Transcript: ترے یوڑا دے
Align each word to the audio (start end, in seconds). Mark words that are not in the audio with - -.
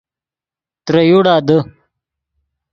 ترے 0.85 1.01
یوڑا 1.09 1.35
دے 1.47 1.57